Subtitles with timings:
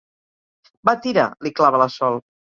[0.89, 1.27] Va, tira!
[1.45, 2.21] —li clava la Sol.